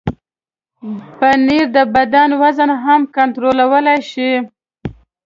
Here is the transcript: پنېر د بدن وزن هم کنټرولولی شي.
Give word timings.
پنېر 1.17 1.65
د 1.75 1.77
بدن 1.95 2.29
وزن 2.41 2.69
هم 2.85 3.01
کنټرولولی 3.15 3.97
شي. 4.11 4.31